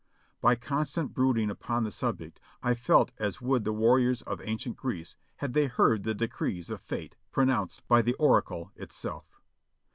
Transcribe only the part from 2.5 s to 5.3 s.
I felt as would the warriors of ancient Greece